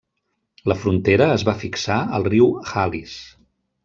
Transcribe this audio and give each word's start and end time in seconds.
La 0.71 0.77
frontera 0.85 1.27
es 1.33 1.43
va 1.49 1.55
fixar 1.63 1.97
al 2.21 2.25
riu 2.31 2.49
Halis. 2.73 3.15